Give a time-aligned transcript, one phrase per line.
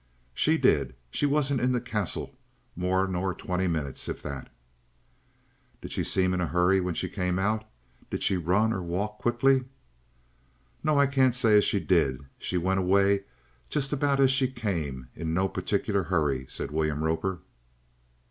[0.33, 0.95] "She did.
[1.11, 2.33] She wasn't in the Castle
[2.75, 4.51] more nor twenty minutes if that."
[5.79, 7.65] "Did she seem to be in a hurry when she came out?
[8.09, 9.65] Did she run, or walk quickly?"
[10.83, 10.97] "No.
[10.97, 12.21] I can't say as she did.
[12.39, 13.25] She went away
[13.69, 17.41] just about as she came in no purtic'ler 'urry," said William Roper.